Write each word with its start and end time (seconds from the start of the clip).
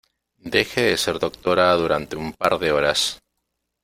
deje 0.55 0.81
de 0.81 0.97
ser 0.97 1.19
doctora 1.19 1.71
durante 1.75 2.15
un 2.15 2.33
par 2.33 2.57
de 2.57 2.71
horas, 2.71 3.21